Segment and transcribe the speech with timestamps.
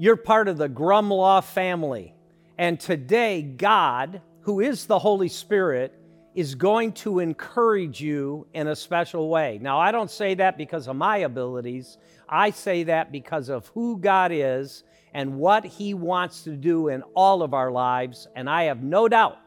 [0.00, 2.14] You're part of the Grumlaw family.
[2.56, 5.92] And today, God, who is the Holy Spirit,
[6.36, 9.58] is going to encourage you in a special way.
[9.60, 11.98] Now, I don't say that because of my abilities,
[12.28, 14.84] I say that because of who God is
[15.14, 18.28] and what He wants to do in all of our lives.
[18.36, 19.38] And I have no doubt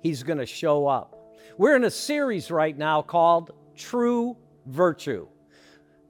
[0.00, 1.36] He's going to show up.
[1.58, 5.28] We're in a series right now called True Virtue.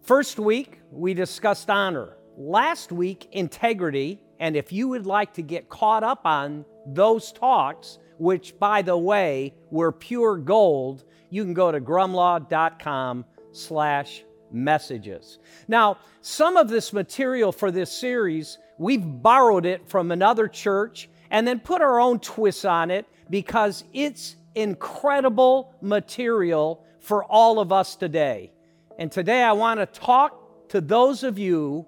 [0.03, 4.23] First week, we discussed honor last week integrity.
[4.38, 8.97] And if you would like to get caught up on those talks, which by the
[8.97, 15.39] way were pure gold, you can go to grumlaw.com slash messages.
[15.66, 21.47] Now, some of this material for this series, we've borrowed it from another church and
[21.47, 27.97] then put our own twists on it because it's incredible material for all of us
[27.97, 28.53] today.
[28.98, 31.86] And today I want to talk to those of you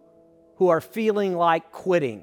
[0.60, 2.22] who are feeling like quitting.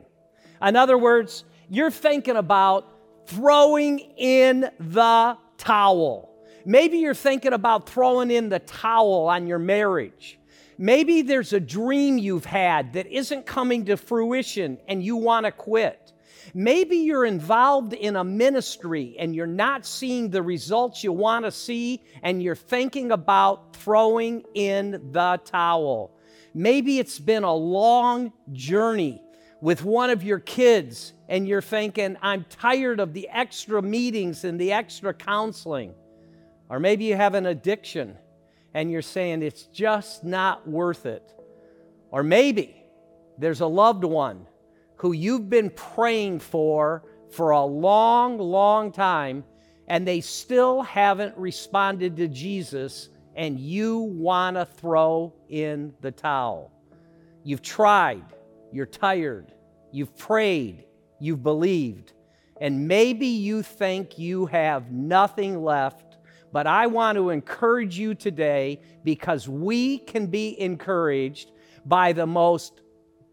[0.61, 2.87] In other words, you're thinking about
[3.25, 6.29] throwing in the towel.
[6.63, 10.37] Maybe you're thinking about throwing in the towel on your marriage.
[10.77, 15.51] Maybe there's a dream you've had that isn't coming to fruition and you want to
[15.51, 16.13] quit.
[16.53, 21.51] Maybe you're involved in a ministry and you're not seeing the results you want to
[21.51, 26.11] see and you're thinking about throwing in the towel.
[26.57, 29.21] Maybe it's been a long journey
[29.61, 34.59] with one of your kids, and you're thinking, I'm tired of the extra meetings and
[34.59, 35.93] the extra counseling.
[36.67, 38.17] Or maybe you have an addiction
[38.73, 41.31] and you're saying it's just not worth it.
[42.09, 42.75] Or maybe
[43.37, 44.47] there's a loved one
[44.95, 49.43] who you've been praying for for a long, long time,
[49.87, 56.71] and they still haven't responded to Jesus and you want to throw in the towel.
[57.43, 58.25] You've tried,
[58.73, 59.53] you're tired,
[59.91, 60.85] you've prayed,
[61.19, 62.13] you've believed,
[62.59, 66.17] and maybe you think you have nothing left.
[66.51, 71.51] But I want to encourage you today because we can be encouraged
[71.85, 72.81] by the most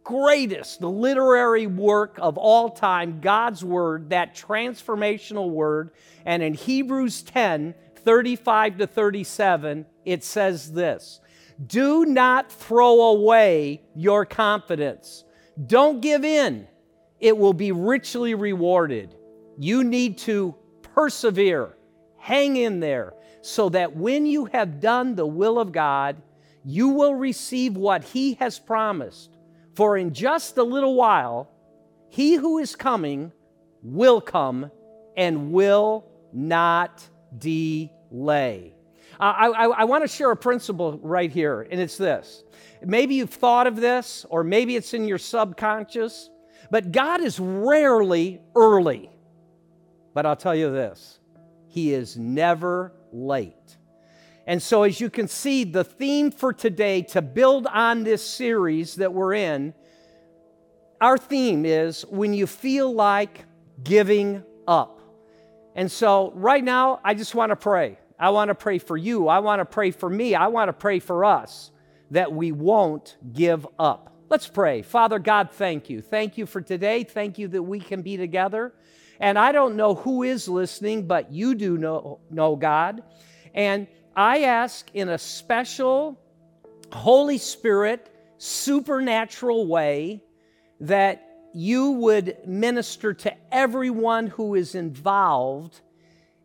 [0.03, 5.93] greatest literary work of all time, God's Word, that transformational Word.
[6.27, 11.21] And in Hebrews 10 35 to 37, it says this
[11.67, 15.25] Do not throw away your confidence.
[15.67, 16.67] Don't give in,
[17.21, 19.15] it will be richly rewarded.
[19.59, 21.77] You need to persevere,
[22.19, 26.21] hang in there, so that when you have done the will of God,
[26.65, 29.37] you will receive what He has promised.
[29.75, 31.51] For in just a little while,
[32.09, 33.33] He who is coming
[33.83, 34.71] will come
[35.17, 37.09] and will not
[37.39, 38.75] delay.
[39.21, 42.43] Uh, I, I, I want to share a principle right here, and it's this.
[42.83, 46.31] Maybe you've thought of this, or maybe it's in your subconscious,
[46.71, 49.11] but God is rarely early.
[50.15, 51.19] But I'll tell you this
[51.69, 53.77] He is never late.
[54.47, 58.97] And so, as you can see, the theme for today to build on this series
[58.97, 59.75] that we're in,
[61.01, 63.45] our theme is when you feel like
[63.83, 64.94] giving up.
[65.75, 67.99] And so, right now, I just want to pray.
[68.19, 69.29] I want to pray for you.
[69.29, 70.35] I want to pray for me.
[70.35, 71.71] I want to pray for us
[72.13, 74.15] that we won't give up.
[74.29, 74.83] Let's pray.
[74.83, 76.01] Father God, thank you.
[76.01, 77.05] Thank you for today.
[77.05, 78.73] Thank you that we can be together.
[79.21, 83.03] And I don't know who is listening, but you do know, know God.
[83.53, 83.87] And
[84.17, 86.21] I ask in a special,
[86.93, 90.23] Holy Spirit, supernatural way
[90.81, 95.81] that you would minister to everyone who is involved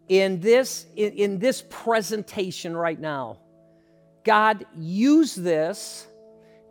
[0.08, 3.40] in this, in, in this presentation right now.
[4.24, 6.08] God, use this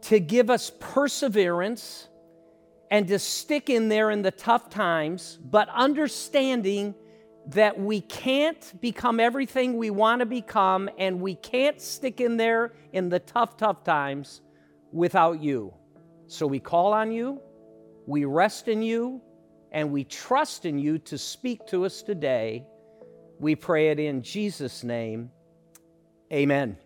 [0.03, 2.07] to give us perseverance
[2.91, 6.95] and to stick in there in the tough times, but understanding
[7.49, 12.73] that we can't become everything we want to become and we can't stick in there
[12.93, 14.43] in the tough, tough times
[14.93, 15.73] without you.
[16.27, 17.41] So we call on you,
[18.09, 19.21] we rest in you,
[19.71, 22.67] and we trust in you to speak to us today.
[23.39, 25.31] We pray it in Jesus' name.
[26.33, 26.79] Amen.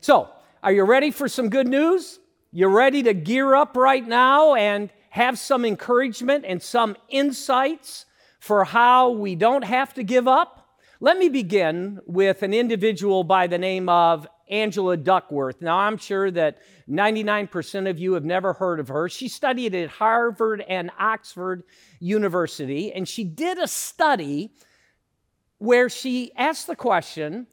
[0.00, 0.28] So,
[0.62, 2.20] are you ready for some good news?
[2.52, 8.06] You ready to gear up right now and have some encouragement and some insights
[8.38, 10.68] for how we don't have to give up.
[11.00, 15.60] Let me begin with an individual by the name of Angela Duckworth.
[15.60, 16.58] Now, I'm sure that
[16.88, 19.08] 99% of you have never heard of her.
[19.08, 21.64] She studied at Harvard and Oxford
[22.00, 24.52] University, and she did a study
[25.58, 27.46] where she asked the question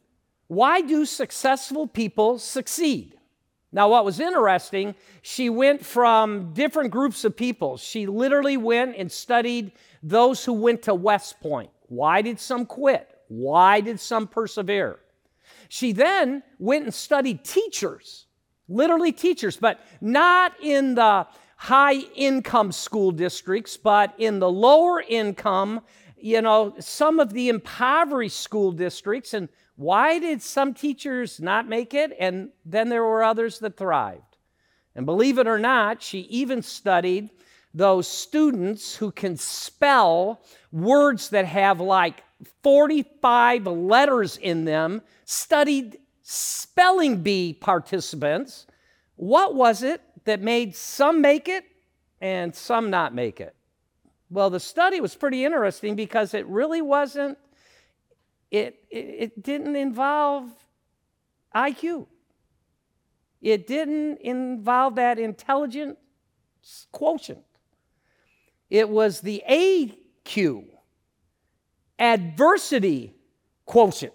[0.47, 3.17] why do successful people succeed?
[3.71, 4.93] Now, what was interesting,
[5.23, 7.77] she went from different groups of people.
[7.77, 9.71] She literally went and studied
[10.03, 11.71] those who went to West Point.
[11.87, 13.09] Why did some quit?
[13.29, 14.99] Why did some persevere?
[15.73, 18.27] She then went and studied teachers,
[18.69, 21.25] literally teachers, but not in the
[21.57, 25.81] high income school districts, but in the lower income,
[26.15, 29.33] you know, some of the impoverished school districts.
[29.33, 32.15] And why did some teachers not make it?
[32.19, 34.37] And then there were others that thrived.
[34.93, 37.31] And believe it or not, she even studied
[37.73, 42.21] those students who can spell words that have like
[42.61, 48.65] 45 letters in them, studied spelling bee participants.
[49.15, 51.65] What was it that made some make it
[52.21, 53.55] and some not make it?
[54.29, 57.37] Well, the study was pretty interesting because it really wasn't,
[58.49, 60.49] it, it, it didn't involve
[61.55, 62.07] IQ.
[63.41, 65.97] It didn't involve that intelligence
[66.91, 67.43] quotient.
[68.69, 70.65] It was the AQ
[71.99, 73.15] adversity
[73.65, 74.13] quotient.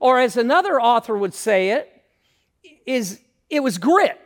[0.00, 1.90] Or as another author would say it,
[2.86, 4.18] is it was grit.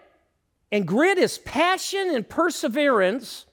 [0.70, 3.46] And grit is passion and perseverance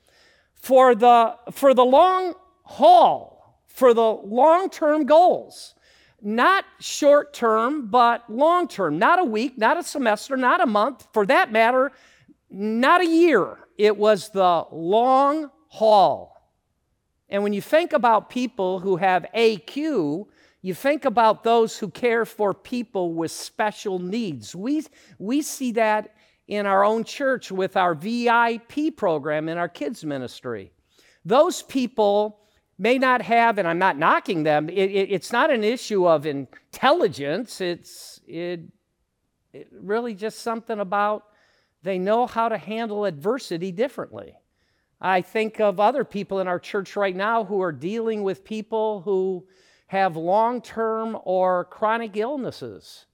[0.56, 2.34] for the, for the long
[2.64, 5.76] haul, for the long term goals.
[6.22, 9.00] Not short term, but long term.
[9.00, 11.92] Not a week, not a semester, not a month, for that matter,
[12.50, 13.58] not a year.
[13.78, 16.41] It was the long haul.
[17.32, 20.28] And when you think about people who have AQ,
[20.62, 24.54] you think about those who care for people with special needs.
[24.54, 24.86] We,
[25.18, 26.14] we see that
[26.48, 30.74] in our own church with our VIP program in our kids' ministry.
[31.24, 32.42] Those people
[32.78, 36.26] may not have, and I'm not knocking them, it, it, it's not an issue of
[36.26, 38.62] intelligence, it's it,
[39.54, 41.26] it really just something about
[41.84, 44.36] they know how to handle adversity differently.
[45.02, 49.02] I think of other people in our church right now who are dealing with people
[49.02, 49.48] who
[49.88, 53.06] have long term or chronic illnesses.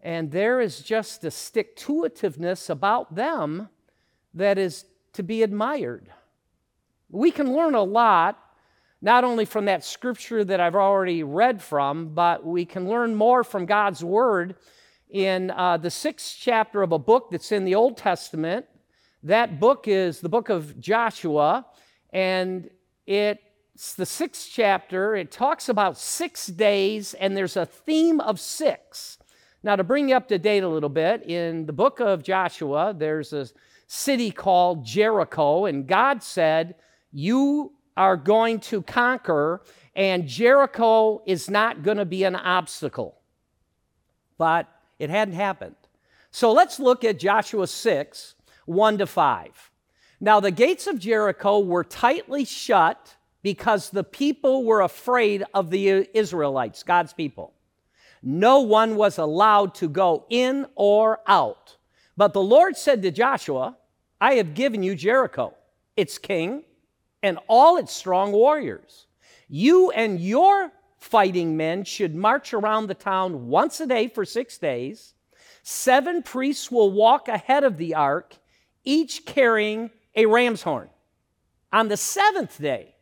[0.00, 3.70] And there is just a stick to itiveness about them
[4.34, 4.84] that is
[5.14, 6.10] to be admired.
[7.10, 8.38] We can learn a lot,
[9.00, 13.42] not only from that scripture that I've already read from, but we can learn more
[13.42, 14.56] from God's Word
[15.08, 18.66] in uh, the sixth chapter of a book that's in the Old Testament
[19.22, 21.66] that book is the book of Joshua,
[22.10, 22.70] and
[23.06, 25.16] it's the sixth chapter.
[25.16, 29.18] It talks about six days, and there's a theme of six.
[29.62, 32.94] Now, to bring you up to date a little bit, in the book of Joshua,
[32.96, 33.48] there's a
[33.88, 36.76] city called Jericho, and God said,
[37.10, 39.62] You are going to conquer,
[39.96, 43.16] and Jericho is not going to be an obstacle.
[44.36, 44.68] But
[45.00, 45.74] it hadn't happened.
[46.30, 48.34] So let's look at Joshua 6,
[48.68, 49.70] 1 to 5.
[50.20, 56.08] Now, the gates of Jericho were tightly shut because the people were afraid of the
[56.12, 57.54] Israelites, God's people.
[58.22, 61.76] No one was allowed to go in or out.
[62.16, 63.76] But the Lord said to Joshua,
[64.20, 65.54] I have given you Jericho,
[65.96, 66.64] its king,
[67.22, 69.06] and all its strong warriors.
[69.48, 74.58] You and your fighting men should march around the town once a day for six
[74.58, 75.14] days.
[75.62, 78.34] Seven priests will walk ahead of the ark
[78.88, 80.88] each carrying a ram's horn.
[81.70, 82.94] On the seventh day,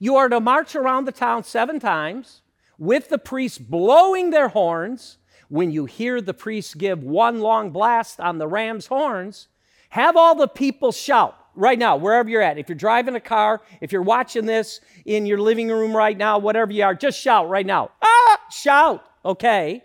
[0.00, 2.42] you are to march around the town seven times
[2.76, 5.18] with the priests blowing their horns.
[5.48, 9.46] When you hear the priests give one long blast on the ram's horns,
[9.90, 12.58] have all the people shout right now, wherever you're at.
[12.58, 16.38] If you're driving a car, if you're watching this in your living room right now,
[16.38, 17.92] whatever you are, just shout right now.
[18.02, 19.84] Ah, shout, okay?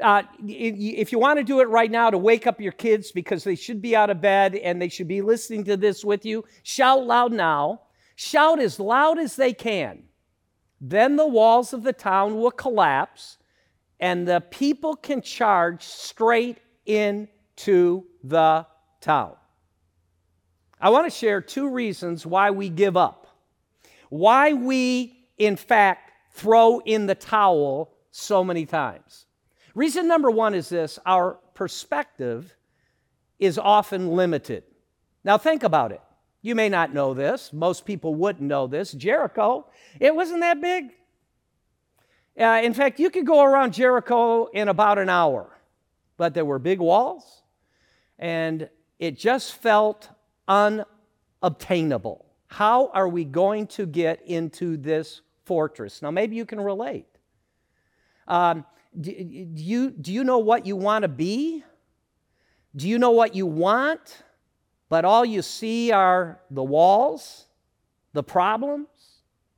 [0.00, 3.44] Uh, if you want to do it right now to wake up your kids because
[3.44, 6.44] they should be out of bed and they should be listening to this with you,
[6.62, 7.82] shout loud now.
[8.16, 10.02] Shout as loud as they can.
[10.80, 13.38] Then the walls of the town will collapse
[14.00, 18.66] and the people can charge straight into the
[19.00, 19.34] town.
[20.80, 23.26] I want to share two reasons why we give up,
[24.08, 29.26] why we, in fact, throw in the towel so many times.
[29.74, 32.54] Reason number one is this our perspective
[33.38, 34.64] is often limited.
[35.24, 36.00] Now, think about it.
[36.42, 37.52] You may not know this.
[37.52, 38.92] Most people wouldn't know this.
[38.92, 39.66] Jericho,
[40.00, 40.92] it wasn't that big.
[42.38, 45.58] Uh, in fact, you could go around Jericho in about an hour,
[46.16, 47.42] but there were big walls,
[48.18, 48.68] and
[49.00, 50.08] it just felt
[50.46, 52.24] unobtainable.
[52.46, 56.00] How are we going to get into this fortress?
[56.00, 57.06] Now, maybe you can relate.
[58.28, 58.64] Um,
[59.00, 61.62] do, do, you, do you know what you want to be?
[62.74, 64.22] Do you know what you want?
[64.88, 67.46] But all you see are the walls,
[68.12, 68.88] the problems,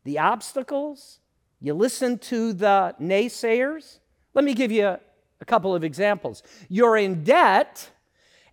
[0.05, 1.21] the obstacles.
[1.61, 3.99] You listen to the naysayers.
[4.35, 5.01] Let me give you a,
[5.41, 6.43] a couple of examples.
[6.69, 7.91] You're in debt,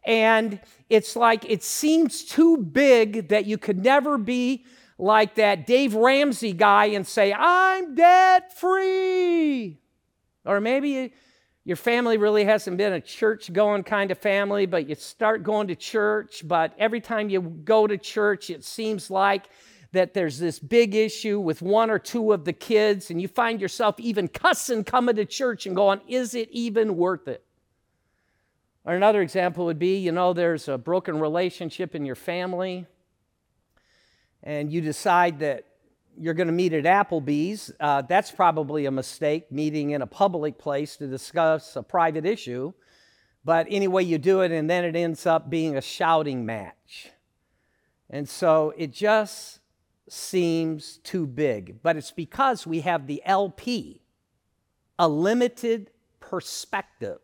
[0.06, 4.66] and it's like it seems too big that you could never be
[4.98, 9.80] like that Dave Ramsey guy and say, I'm debt free.
[10.48, 11.14] Or maybe
[11.66, 15.68] your family really hasn't been a church going kind of family, but you start going
[15.68, 19.50] to church, but every time you go to church, it seems like
[19.92, 23.60] that there's this big issue with one or two of the kids, and you find
[23.60, 27.44] yourself even cussing coming to church and going, Is it even worth it?
[28.86, 32.86] Or another example would be you know, there's a broken relationship in your family,
[34.44, 35.66] and you decide that
[36.20, 40.58] you're going to meet at Applebee's, uh, that's probably a mistake, meeting in a public
[40.58, 42.74] place to discuss a private issue.
[43.46, 47.12] But anyway, you do it, and then it ends up being a shouting match.
[48.10, 49.60] And so it just
[50.10, 51.82] seems too big.
[51.82, 54.02] But it's because we have the LP,
[54.98, 57.20] a limited perspective.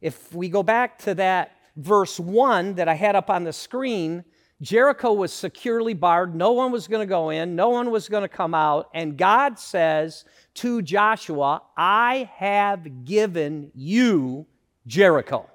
[0.00, 4.24] If we go back to that verse 1 that I had up on the screen,
[4.62, 6.34] Jericho was securely barred.
[6.34, 8.90] No one was going to go in, no one was going to come out.
[8.92, 10.24] And God says
[10.54, 14.46] to Joshua, I have given you
[14.86, 15.48] Jericho.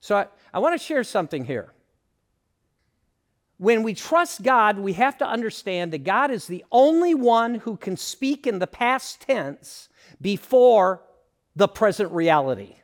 [0.00, 1.72] So I, I want to share something here.
[3.56, 7.76] When we trust God, we have to understand that God is the only one who
[7.76, 9.88] can speak in the past tense
[10.20, 11.02] before
[11.56, 12.76] the present reality.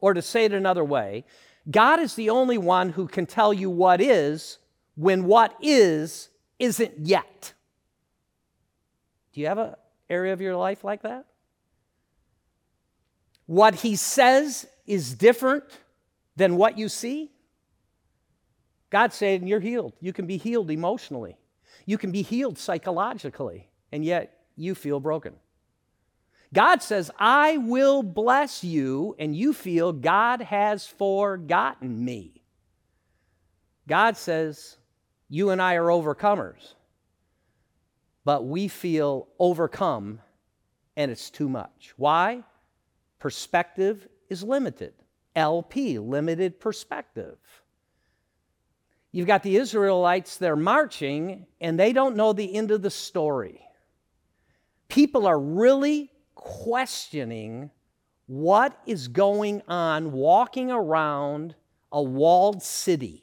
[0.00, 1.24] Or to say it another way,
[1.70, 4.58] God is the only one who can tell you what is
[4.96, 6.28] when what is
[6.58, 7.52] isn't yet.
[9.32, 9.74] Do you have an
[10.08, 11.26] area of your life like that?
[13.46, 15.64] What he says is different
[16.36, 17.30] than what you see.
[18.90, 19.92] God's saying you're healed.
[20.00, 21.36] You can be healed emotionally,
[21.86, 25.34] you can be healed psychologically, and yet you feel broken.
[26.54, 32.42] God says, I will bless you, and you feel God has forgotten me.
[33.88, 34.78] God says,
[35.28, 36.74] You and I are overcomers,
[38.24, 40.20] but we feel overcome
[40.96, 41.92] and it's too much.
[41.96, 42.44] Why?
[43.18, 44.94] Perspective is limited.
[45.34, 47.36] LP, limited perspective.
[49.10, 53.60] You've got the Israelites, they're marching, and they don't know the end of the story.
[54.88, 57.70] People are really questioning
[58.26, 61.54] what is going on walking around
[61.92, 63.22] a walled city.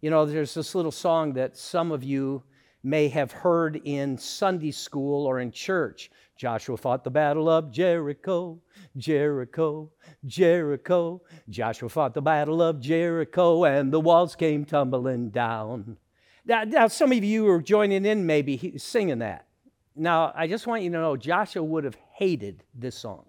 [0.00, 2.42] You know, there's this little song that some of you
[2.82, 6.10] may have heard in Sunday school or in church.
[6.36, 8.60] Joshua fought the battle of Jericho,
[8.96, 9.90] Jericho,
[10.26, 11.22] Jericho.
[11.48, 15.96] Joshua fought the battle of Jericho, and the walls came tumbling down.
[16.44, 19.46] Now, now some of you are joining in maybe singing that.
[19.96, 23.24] Now, I just want you to know Joshua would have hated this song.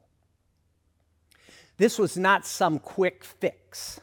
[1.77, 3.99] This was not some quick fix.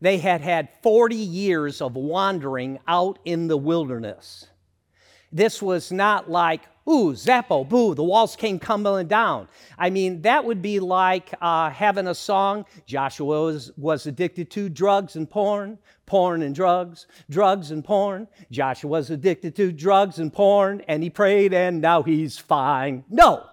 [0.00, 4.48] They had had 40 years of wandering out in the wilderness.
[5.32, 9.48] This was not like, ooh, Zappo, boo, the walls came tumbling down.
[9.78, 12.66] I mean, that would be like uh, having a song.
[12.86, 15.78] Joshua was, was addicted to drugs and porn
[16.12, 18.28] porn and drugs, drugs and porn.
[18.50, 23.02] Joshua was addicted to drugs and porn, and he prayed, and now he's fine.
[23.08, 23.46] No,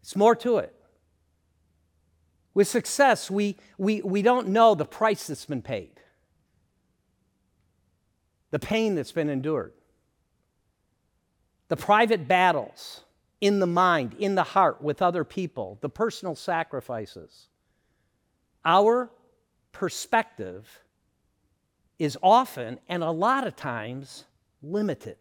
[0.00, 0.74] it's more to it.
[2.54, 6.00] With success, we, we, we don't know the price that's been paid,
[8.50, 9.74] the pain that's been endured,
[11.68, 13.04] the private battles
[13.40, 17.48] in the mind, in the heart with other people, the personal sacrifices.
[18.64, 19.10] Our
[19.72, 20.82] perspective
[21.98, 24.24] is often and a lot of times
[24.62, 25.16] limited.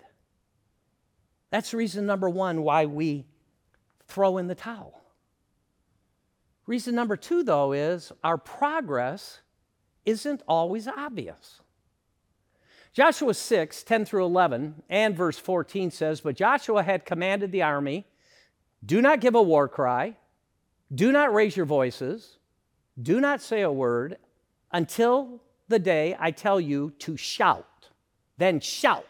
[1.49, 3.25] That's reason number one why we
[4.07, 5.01] throw in the towel.
[6.67, 9.39] Reason number two, though, is our progress
[10.05, 11.61] isn't always obvious.
[12.95, 18.05] Joshua 6, 10 through 11, and verse 14 says, But Joshua had commanded the army,
[18.85, 20.15] Do not give a war cry,
[20.93, 22.37] do not raise your voices,
[23.01, 24.17] do not say a word
[24.71, 27.89] until the day I tell you to shout.
[28.37, 29.05] Then shout.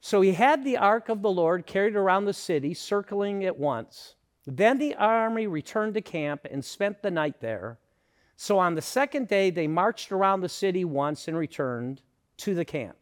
[0.00, 4.14] So he had the ark of the Lord carried around the city, circling it once.
[4.46, 7.76] Then the army returned to camp and spent the night there.
[8.34, 12.00] So on the second day, they marched around the city once and returned
[12.38, 12.96] to the camp.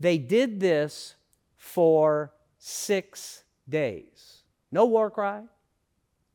[0.00, 1.14] They did this
[1.56, 4.42] for six days.
[4.70, 5.42] No war cry.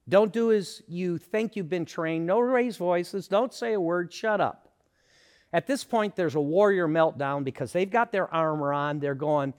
[0.10, 2.26] Don't do as you think you've been trained.
[2.26, 3.28] No raised voices.
[3.28, 4.14] Don't say a word.
[4.14, 4.70] Shut up.
[5.52, 9.00] At this point, there's a warrior meltdown because they've got their armor on.
[9.00, 9.54] They're going,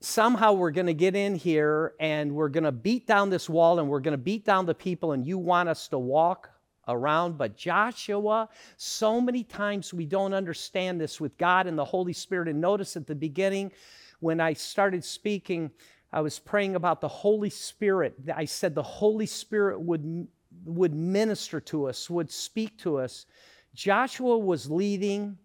[0.00, 3.78] somehow we're going to get in here and we're going to beat down this wall
[3.78, 6.50] and we're going to beat down the people, and you want us to walk
[6.88, 7.38] around.
[7.38, 12.48] But Joshua, so many times we don't understand this with God and the Holy Spirit.
[12.48, 13.72] And notice at the beginning,
[14.20, 15.70] when I started speaking,
[16.12, 18.14] I was praying about the Holy Spirit.
[18.34, 20.26] I said the Holy Spirit would,
[20.64, 23.26] would minister to us, would speak to us.
[23.74, 25.38] Joshua was leading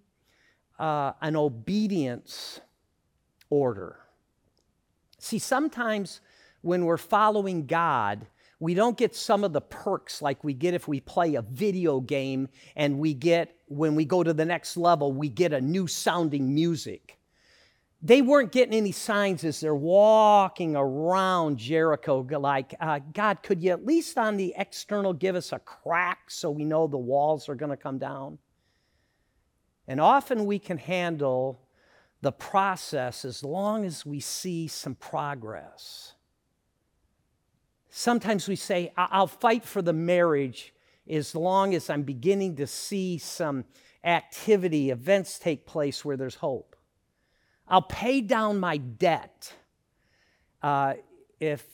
[0.77, 2.59] uh, an obedience
[3.49, 3.99] order.
[5.19, 6.21] See, sometimes
[6.61, 8.27] when we're following God,
[8.59, 11.99] we don't get some of the perks like we get if we play a video
[11.99, 15.85] game and we get, when we go to the next level, we get a new
[15.85, 17.19] sounding music.
[18.01, 23.71] They weren't getting any signs as they're walking around Jericho, like, uh, God, could you
[23.71, 27.55] at least on the external give us a crack so we know the walls are
[27.55, 28.37] going to come down?
[29.87, 31.61] And often we can handle
[32.21, 36.13] the process as long as we see some progress.
[37.99, 40.71] Sometimes we say, I'll fight for the marriage
[41.09, 43.65] as long as I'm beginning to see some
[44.03, 46.75] activity, events take place where there's hope.
[47.67, 49.51] I'll pay down my debt.
[50.61, 50.93] Uh,
[51.39, 51.65] if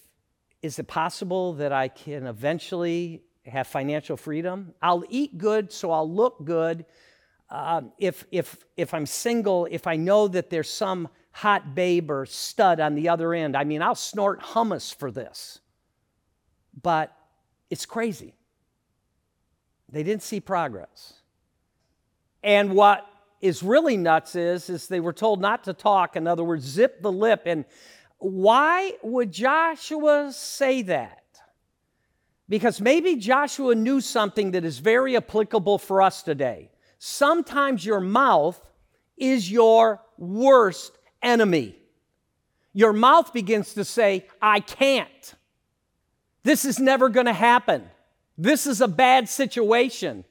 [0.62, 4.74] is it possible that I can eventually have financial freedom?
[4.82, 6.86] I'll eat good, so I'll look good.
[7.50, 12.26] Uh, if if if I'm single, if I know that there's some hot babe or
[12.26, 15.60] stud on the other end, I mean, I'll snort hummus for this
[16.81, 17.15] but
[17.69, 18.33] it's crazy.
[19.89, 21.13] They didn't see progress.
[22.43, 23.07] And what
[23.41, 26.15] is really nuts is, is they were told not to talk.
[26.15, 27.43] In other words, zip the lip.
[27.45, 27.65] And
[28.17, 31.19] why would Joshua say that?
[32.49, 36.71] Because maybe Joshua knew something that is very applicable for us today.
[36.99, 38.59] Sometimes your mouth
[39.17, 41.75] is your worst enemy.
[42.73, 45.36] Your mouth begins to say, I can't.
[46.43, 47.89] This is never going to happen.
[48.38, 50.25] This is a bad situation.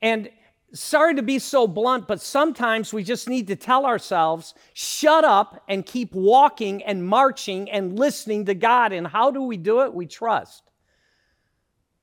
[0.00, 0.30] And
[0.72, 5.62] sorry to be so blunt, but sometimes we just need to tell ourselves, shut up
[5.68, 8.92] and keep walking and marching and listening to God.
[8.92, 9.92] And how do we do it?
[9.92, 10.62] We trust.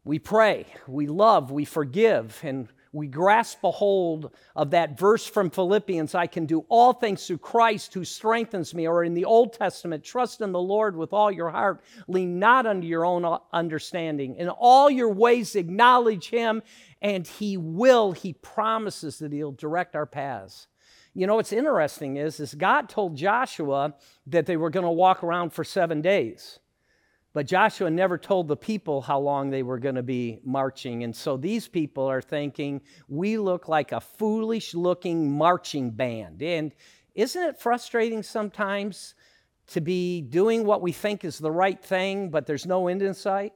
[0.03, 5.49] We pray, we love, we forgive, and we grasp a hold of that verse from
[5.49, 9.53] Philippians I can do all things through Christ who strengthens me, or in the Old
[9.53, 13.37] Testament, trust in the Lord with all your heart, lean not unto your own uh,
[13.53, 14.35] understanding.
[14.37, 16.63] In all your ways, acknowledge Him,
[17.01, 20.67] and He will, He promises that He'll direct our paths.
[21.13, 23.93] You know what's interesting is, is God told Joshua
[24.27, 26.59] that they were going to walk around for seven days.
[27.31, 31.03] But Joshua never told the people how long they were going to be marching.
[31.03, 36.41] And so these people are thinking, we look like a foolish looking marching band.
[36.41, 36.73] And
[37.13, 39.13] isn't it frustrating sometimes
[39.67, 43.13] to be doing what we think is the right thing, but there's no end in
[43.13, 43.53] sight?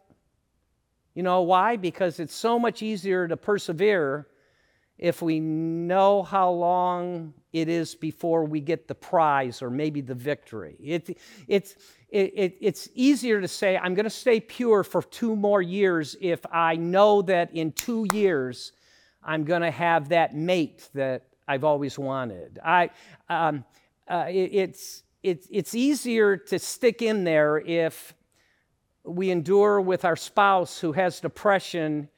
[1.15, 1.75] You know why?
[1.75, 4.27] Because it's so much easier to persevere
[4.97, 10.15] if we know how long it is before we get the prize or maybe the
[10.15, 10.75] victory.
[10.79, 11.75] It, it's,
[12.13, 16.15] it, it, it's easier to say, I'm going to stay pure for two more years
[16.21, 18.71] if I know that in two years
[19.23, 22.59] I'm going to have that mate that I've always wanted.
[22.63, 22.91] I,
[23.29, 23.65] um,
[24.07, 28.13] uh, it, it's, it, it's easier to stick in there if
[29.03, 32.09] we endure with our spouse who has depression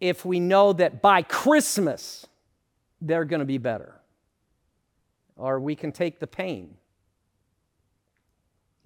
[0.00, 2.26] if we know that by Christmas
[3.00, 3.94] they're going to be better.
[5.36, 6.77] Or we can take the pain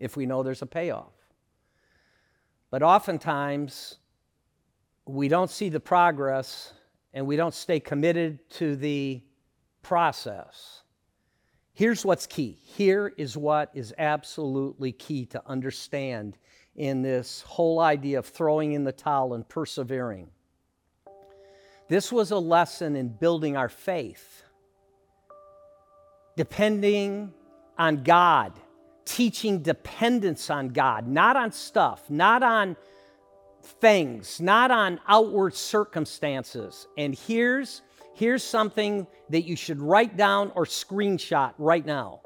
[0.03, 1.13] if we know there's a payoff.
[2.71, 3.99] But oftentimes,
[5.07, 6.73] we don't see the progress
[7.15, 9.23] and we don't stay committed to the
[9.83, 10.83] process.
[11.73, 12.59] Here's what's key.
[12.65, 16.37] Here is what is absolutely key to understand
[16.75, 20.29] in this whole idea of throwing in the towel and persevering.
[21.89, 24.43] This was a lesson in building our faith,
[26.37, 27.33] depending
[27.79, 28.59] on God,
[29.05, 32.77] teaching dependence on God, not on stuff, not on
[33.63, 36.87] things, not on outward circumstances.
[36.97, 37.83] And here's
[38.15, 42.21] Here's something that you should write down or screenshot right now.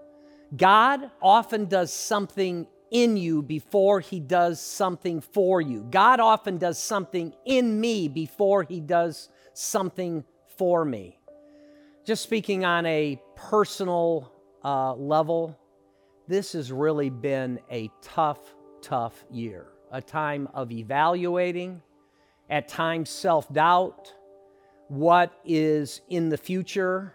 [0.56, 5.86] God often does something in you before he does something for you.
[5.90, 10.24] God often does something in me before he does something
[10.56, 11.18] for me.
[12.04, 14.32] Just speaking on a personal
[14.64, 15.58] uh, level,
[16.28, 18.40] this has really been a tough,
[18.82, 19.66] tough year.
[19.92, 21.80] A time of evaluating,
[22.50, 24.12] at times self doubt,
[24.88, 27.14] what is in the future.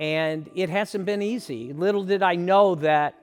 [0.00, 1.72] And it hasn't been easy.
[1.72, 3.14] Little did I know that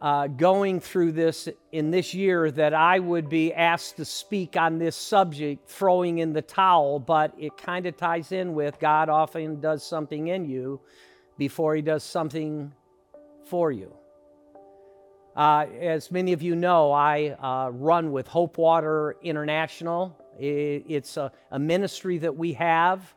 [0.00, 4.78] uh, going through this in this year that I would be asked to speak on
[4.78, 9.60] this subject, throwing in the towel, but it kind of ties in with God often
[9.60, 10.80] does something in you
[11.38, 12.72] before he does something
[13.44, 13.94] for you.
[15.36, 20.16] Uh, as many of you know, I uh, run with Hope Water International.
[20.38, 23.14] It's a, a ministry that we have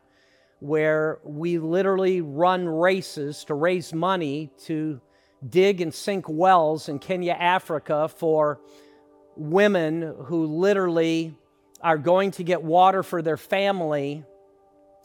[0.60, 5.00] where we literally run races to raise money to
[5.48, 8.60] dig and sink wells in Kenya, Africa for
[9.36, 11.36] women who literally
[11.82, 14.24] are going to get water for their family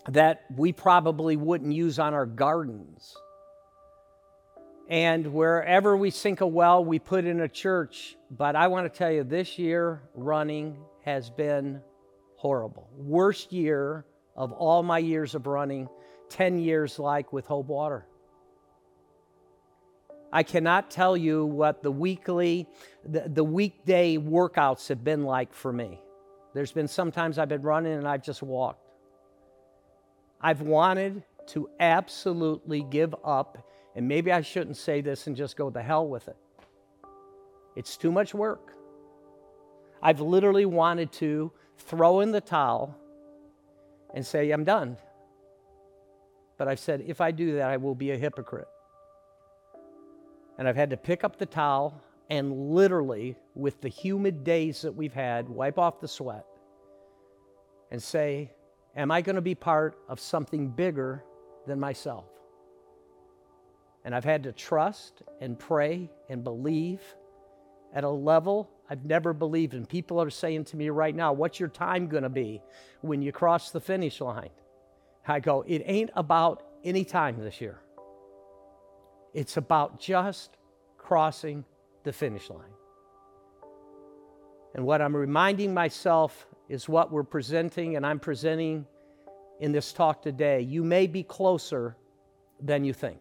[0.08, 3.14] that we probably wouldn't use on our gardens.
[4.88, 8.16] And wherever we sink a well, we put in a church.
[8.30, 11.80] But I want to tell you, this year running has been
[12.36, 12.88] horrible.
[12.96, 14.04] Worst year
[14.36, 15.88] of all my years of running,
[16.30, 18.06] 10 years like with Hope Water.
[20.32, 22.66] I cannot tell you what the weekly,
[23.04, 26.00] the, the weekday workouts have been like for me.
[26.54, 28.88] There's been sometimes I've been running and I've just walked.
[30.40, 33.58] I've wanted to absolutely give up,
[33.94, 36.36] and maybe I shouldn't say this and just go to hell with it.
[37.76, 38.74] It's too much work.
[40.02, 42.96] I've literally wanted to throw in the towel
[44.14, 44.96] and say, I'm done.
[46.58, 48.68] But I've said, if I do that, I will be a hypocrite
[50.58, 52.00] and I've had to pick up the towel
[52.30, 56.46] and literally, with the humid days that we've had, wipe off the sweat
[57.90, 58.50] and say,
[58.96, 61.24] Am I going to be part of something bigger
[61.66, 62.26] than myself?
[64.04, 67.00] And I've had to trust and pray and believe
[67.94, 69.86] at a level I've never believed in.
[69.86, 72.62] People are saying to me right now, What's your time going to be
[73.00, 74.50] when you cross the finish line?
[75.26, 77.80] I go, It ain't about any time this year.
[79.34, 80.56] It's about just
[80.98, 81.64] crossing
[82.04, 82.74] the finish line.
[84.74, 88.86] And what I'm reminding myself is what we're presenting, and I'm presenting
[89.60, 90.60] in this talk today.
[90.60, 91.96] You may be closer
[92.60, 93.20] than you think.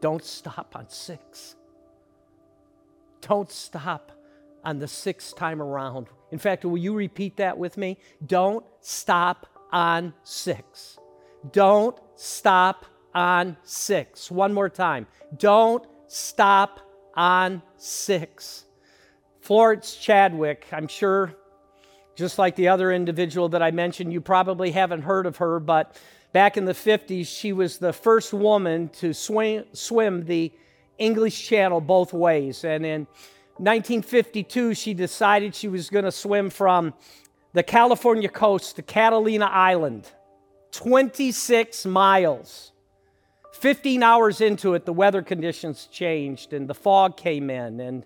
[0.00, 1.56] Don't stop on six.
[3.20, 4.12] Don't stop
[4.64, 6.06] on the sixth time around.
[6.30, 7.98] In fact, will you repeat that with me?
[8.26, 10.98] Don't stop on six.
[11.52, 12.84] Don't stop
[13.14, 14.30] on six.
[14.30, 15.06] One more time.
[15.36, 16.80] Don't stop
[17.14, 18.64] on six.
[19.40, 21.34] Florence Chadwick, I'm sure,
[22.14, 25.96] just like the other individual that I mentioned, you probably haven't heard of her, but
[26.32, 30.52] back in the 50s, she was the first woman to swim, swim the
[30.98, 32.64] English Channel both ways.
[32.64, 33.06] And in
[33.56, 36.94] 1952, she decided she was going to swim from
[37.52, 40.10] the California coast to Catalina Island,
[40.72, 42.72] 26 miles.
[43.52, 48.04] 15 hours into it, the weather conditions changed and the fog came in, and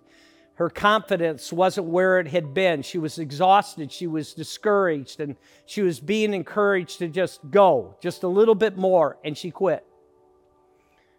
[0.56, 2.82] her confidence wasn't where it had been.
[2.82, 5.36] She was exhausted, she was discouraged, and
[5.66, 9.86] she was being encouraged to just go just a little bit more, and she quit.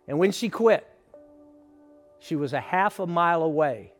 [0.07, 0.87] And when she quit,
[2.19, 3.91] she was a half a mile away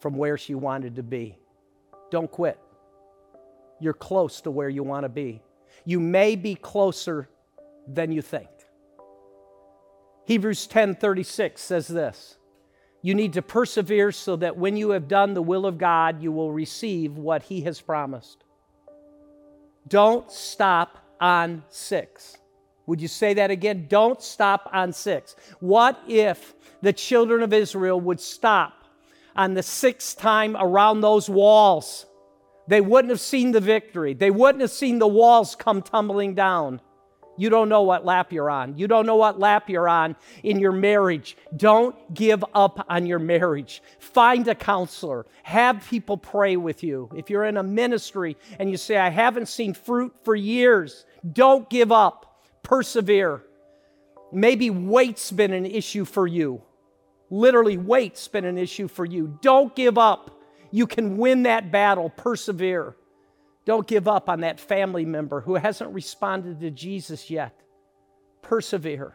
[0.00, 1.36] from where she wanted to be.
[2.10, 2.58] Don't quit.
[3.80, 5.42] You're close to where you want to be.
[5.84, 7.28] You may be closer
[7.86, 8.48] than you think.
[10.24, 12.38] Hebrews 10:36 says this.
[13.02, 16.32] You need to persevere so that when you have done the will of God, you
[16.32, 18.44] will receive what he has promised.
[19.86, 22.36] Don't stop on 6.
[22.86, 23.86] Would you say that again?
[23.88, 25.36] Don't stop on 6.
[25.60, 28.84] What if the children of Israel would stop
[29.36, 32.06] on the sixth time around those walls?
[32.66, 34.14] They wouldn't have seen the victory.
[34.14, 36.80] They wouldn't have seen the walls come tumbling down.
[37.38, 38.76] You don't know what lap you're on.
[38.76, 41.36] You don't know what lap you're on in your marriage.
[41.56, 43.80] Don't give up on your marriage.
[44.00, 45.24] Find a counselor.
[45.44, 47.08] Have people pray with you.
[47.16, 51.70] If you're in a ministry and you say, I haven't seen fruit for years, don't
[51.70, 52.42] give up.
[52.64, 53.42] Persevere.
[54.32, 56.62] Maybe weight's been an issue for you.
[57.30, 59.38] Literally, weight's been an issue for you.
[59.42, 60.42] Don't give up.
[60.72, 62.10] You can win that battle.
[62.10, 62.96] Persevere.
[63.68, 67.52] Don't give up on that family member who hasn't responded to Jesus yet.
[68.40, 69.14] Persevere.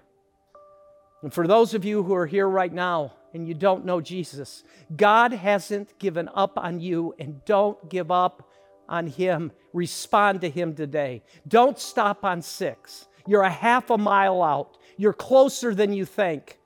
[1.24, 4.63] And for those of you who are here right now and you don't know Jesus,
[4.96, 8.48] God hasn't given up on you, and don't give up
[8.88, 9.52] on Him.
[9.74, 11.24] Respond to Him today.
[11.48, 13.08] Don't stop on six.
[13.26, 16.60] You're a half a mile out, you're closer than you think.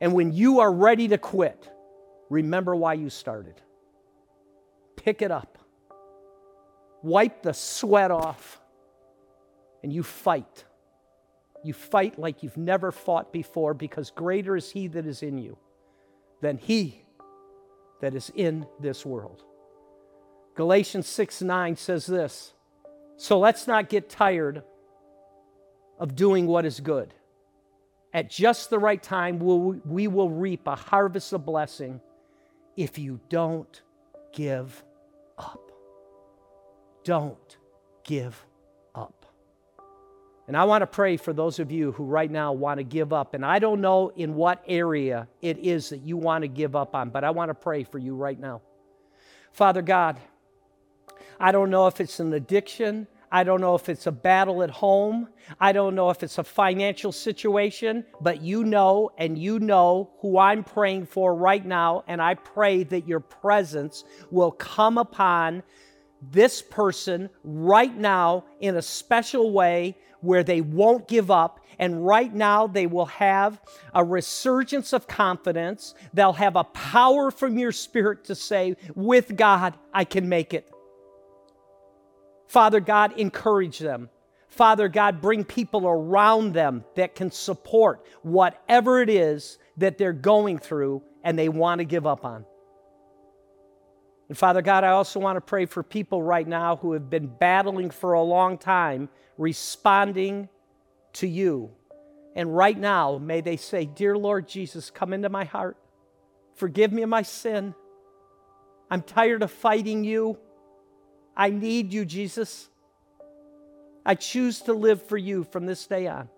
[0.00, 1.70] And when you are ready to quit,
[2.28, 3.54] remember why you started.
[4.96, 5.59] Pick it up
[7.02, 8.60] wipe the sweat off,
[9.82, 10.64] and you fight.
[11.62, 15.58] You fight like you've never fought before because greater is He that is in you
[16.40, 17.04] than He
[18.00, 19.42] that is in this world.
[20.54, 22.52] Galatians 6 9 says this
[23.16, 24.62] So let's not get tired
[25.98, 27.14] of doing what is good.
[28.12, 32.00] At just the right time, we will reap a harvest of blessing
[32.76, 33.80] if you don't
[34.32, 34.82] give
[35.38, 35.69] up.
[37.04, 37.56] Don't
[38.04, 38.44] give
[38.94, 39.26] up.
[40.46, 43.12] And I want to pray for those of you who right now want to give
[43.12, 43.34] up.
[43.34, 46.94] And I don't know in what area it is that you want to give up
[46.94, 48.60] on, but I want to pray for you right now.
[49.52, 50.18] Father God,
[51.38, 53.06] I don't know if it's an addiction.
[53.32, 55.28] I don't know if it's a battle at home.
[55.60, 60.36] I don't know if it's a financial situation, but you know, and you know who
[60.36, 62.02] I'm praying for right now.
[62.08, 65.62] And I pray that your presence will come upon
[66.22, 71.60] this person right now in a special way where they won't give up.
[71.78, 73.58] And right now, they will have
[73.94, 75.94] a resurgence of confidence.
[76.12, 80.70] They'll have a power from your spirit to say, with God, I can make it.
[82.48, 84.10] Father God, encourage them.
[84.48, 90.58] Father God, bring people around them that can support whatever it is that they're going
[90.58, 92.44] through and they want to give up on.
[94.30, 97.26] And Father God, I also want to pray for people right now who have been
[97.26, 100.48] battling for a long time, responding
[101.14, 101.72] to you.
[102.36, 105.76] And right now, may they say, Dear Lord Jesus, come into my heart.
[106.54, 107.74] Forgive me of my sin.
[108.88, 110.38] I'm tired of fighting you.
[111.36, 112.68] I need you, Jesus.
[114.06, 116.28] I choose to live for you from this day on.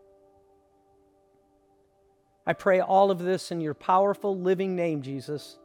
[2.47, 5.59] I pray all of this in your powerful, living name, Jesus.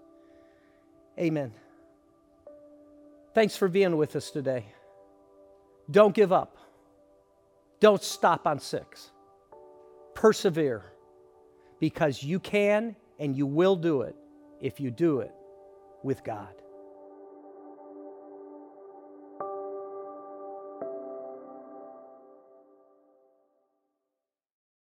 [1.17, 1.53] Amen.
[3.37, 4.65] Thanks for being with us today.
[5.91, 6.57] Don't give up.
[7.79, 9.11] Don't stop on six.
[10.15, 10.91] Persevere
[11.79, 14.15] because you can and you will do it
[14.59, 15.31] if you do it
[16.01, 16.63] with God.